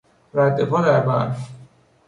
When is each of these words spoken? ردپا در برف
ردپا 0.33 0.81
در 0.81 0.99
برف 0.99 1.49